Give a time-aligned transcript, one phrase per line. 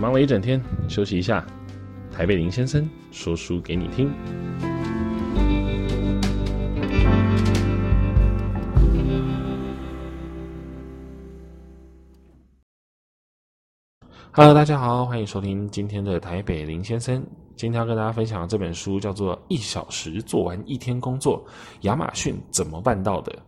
[0.00, 0.58] 忙了一整天，
[0.88, 1.46] 休息一下。
[2.10, 4.10] 台北林先生说书给你听。
[14.32, 17.22] Hello，大家好，欢迎收听今天的台北林先生。
[17.56, 21.44] 今天要跟大家分享的这本书叫做《一小时做完一天工作》，
[21.82, 23.38] 亚马逊怎么办到的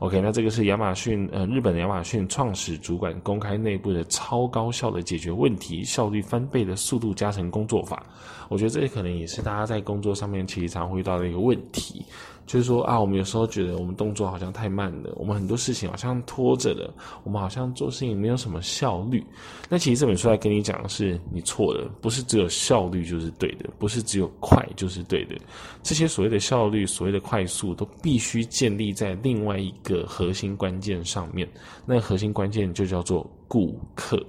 [0.00, 8.04] ？OK，那这个是亚马逊呃，日本的亚马逊创始主管公开内部的超高效的解决问题、效率翻倍的速度加成工作法。
[8.48, 12.04] 我觉得这可能也是大家在工作上面其实常会遇到的一个问题。
[12.44, 19.24] 就是说啊，我们有时候觉得我们动作好像太慢了，我们很多事情好像拖着了，我们好像做事情没有什么效率。
[19.68, 25.36] 那其实这本书来跟你讲的是，你错了，不是只有效率就是对的，不是只有快就是对的。
[25.82, 31.48] 这些所谓的效率、所谓的快速，都必须建立在另外一个核心关键上面。
[31.86, 34.24] 那核心关键就叫做顾客。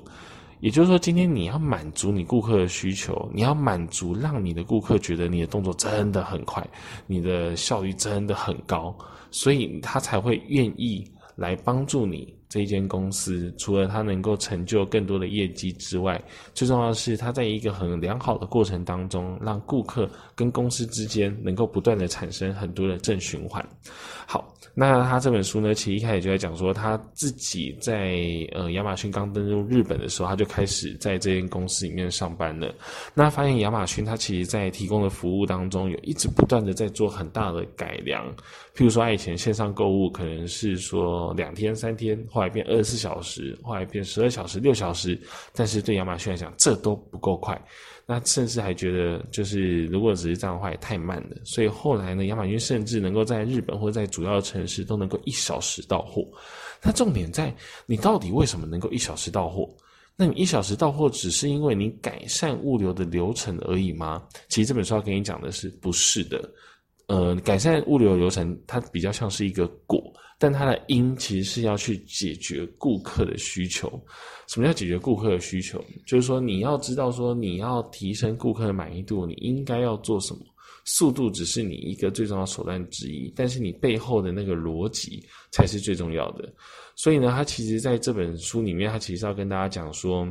[0.60, 6.66] 也就是说，今天你要满足你顾客的需求，你要满足让你的顾客觉得你的动作真的很快，
[7.06, 8.96] 你的效率真的很高，
[9.30, 12.34] 所以他才会愿意来帮助你。
[12.54, 16.24] 这一间公司除了它能够成就更多的业绩之外，
[16.54, 23.68] 最重要的是它在一个很良好的过程当中，让顾客跟公司之间能够不断的产生很多的正循环。
[24.28, 28.16] 好，那他这本书呢，其实一开始就在讲说他自己在
[28.52, 32.72] 呃亚马逊刚登陆日本的时候，他就开始在这间公司里面上班了。
[33.16, 38.24] 那发现亚马逊它其实在提供的服务当中，有一直不断的在做很大的改良。
[38.76, 45.20] 譬如说，他以前线上购物可能是说两天三天来变二十四小时，后来变十二小时、六小时，
[45.54, 47.60] 但是对亚马逊来讲，这都不够快。
[48.06, 51.38] 那甚至还觉得，就是如果只是这样的话，也太慢了。
[51.46, 56.24] 所以后来呢，亚马逊甚至能够在日本或者在主要的城市都能够一小时到货。
[56.84, 57.54] 那重点在
[57.86, 59.68] 你到底为什么能够一小时到货？
[60.18, 64.22] 那你一小时到货，只是因为你改善物流的流程而已吗？
[64.50, 66.44] 其实这本书要跟你讲的是，不是的。
[67.08, 73.90] 呃，改善物流流程，它比较像是一个果，但它的因其实是要去解决顾客的需求。
[74.50, 75.82] 什么叫解决顾客的需求？
[76.06, 80.42] 就是说你要知道，说你要提升顾客的满意度，你应该要做什么？
[80.84, 86.54] 速度只是你一个最重要手段之一，但是你背后的那个逻辑才是最重要的。
[86.94, 90.28] 所以呢，他其实在这本书里面，他其实要跟大家讲说。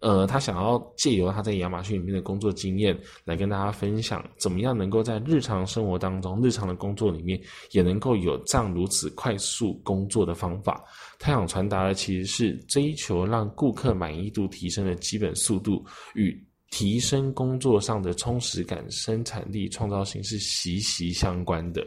[0.00, 7.40] 呃，他想要借由他在亚马逊里面的工作经验，来跟大家分享，怎么样能够在日常生活当中、日常的工作里面，
[7.72, 10.82] 也能够有这样如此快速工作的方法。
[11.18, 15.84] 他想传达的其实是追求让顾客满意度提升的基本速度，
[16.14, 16.34] 与
[16.70, 21.86] 提升工作上的充实感、生产力、创造性是息息相关的。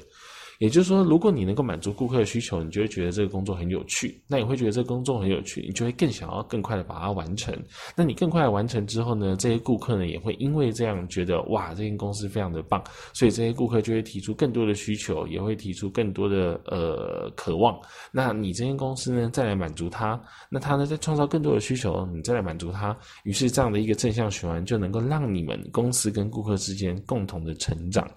[0.64, 4.24] 也就是说，如果你能够满足顾客的需求，你就会觉得这个工作很有趣。
[4.30, 7.54] 那你会觉得这个工作很有趣，你就会更想要更快的把它完成。
[7.98, 12.82] 那你更快的完成之后呢，这些顾客呢也会因为这样觉得哇，这间公司非常的棒，
[13.12, 17.78] 所以这些顾客就会提出更多的需求，也会提出更多的呃渴望。
[18.10, 20.18] 那你这间公司呢再来满足他，
[20.50, 28.10] 那他呢再创造更多的需求，你再来满足他，于是这样的一个正向循环就能够让你们公司跟顾客之间共同的成长。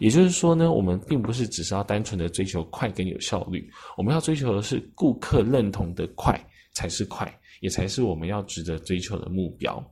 [0.00, 1.91] 也就是说呢，我们并不是只是要。
[1.92, 6.42] 单纯的追求快跟有效率，我们要追求的是顾客认同的快
[6.72, 7.30] 才是快。
[7.62, 9.82] 也才是我们要值得追求的目标。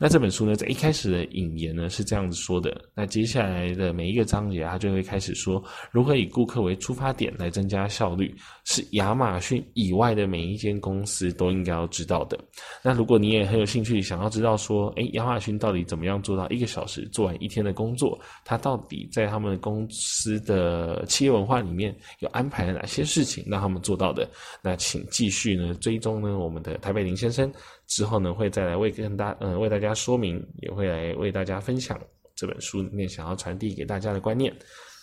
[0.00, 2.76] 那这本书呢，在一开始的引言呢是这样子说的。
[2.92, 12.36] 那接下来的每一个章节，它就会开始说如何以顾客为出发点来增加效率，是亚马逊以外的每一间公司都应该要知道的。
[12.82, 18.18] 那如果你也很有兴趣，想要知道说，诶，亚马逊到底怎么样做到一个小时做完一天的工作？
[18.44, 24.28] 它到底在他们公司的企业文化里面有安排了哪些事情让他们做到的？
[24.62, 27.52] 那请继续呢追踪呢我们的台北林先生
[27.86, 32.00] 之后呢，会再来为跟大嗯为大家说明，也会来为大家分享
[32.34, 34.50] 这本书里面想要传递给大家的观念。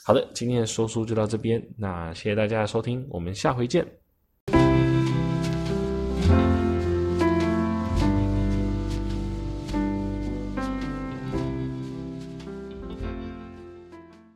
[0.03, 4.06] 好的，今天的说书就到这边，那谢谢大家的收听，我们下回见。